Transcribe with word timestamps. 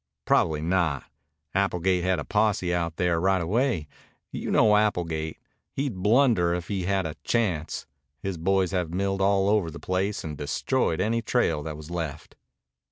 "Probably 0.25 0.63
not. 0.63 1.03
Applegate 1.53 2.03
had 2.03 2.17
a 2.17 2.25
posse 2.25 2.73
out 2.73 2.95
there 2.95 3.19
right 3.21 3.39
away. 3.39 3.87
You 4.31 4.49
know 4.49 4.75
Applegate. 4.75 5.37
He'd 5.75 5.93
blunder 6.01 6.55
if 6.55 6.69
he 6.69 6.85
had 6.85 7.05
a 7.05 7.17
chance. 7.23 7.85
His 8.19 8.39
boys 8.39 8.71
have 8.71 8.89
milled 8.89 9.21
all 9.21 9.47
over 9.47 9.69
the 9.69 9.79
place 9.79 10.23
and 10.23 10.35
destroyed 10.35 10.99
any 11.01 11.21
trail 11.21 11.61
that 11.61 11.77
was 11.77 11.91
left." 11.91 12.35